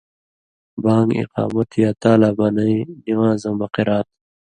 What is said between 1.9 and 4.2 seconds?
تالا بنَیں نِوان٘زؤں مہ قِرات،